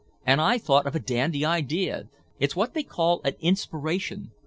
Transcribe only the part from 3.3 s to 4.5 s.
inspiration.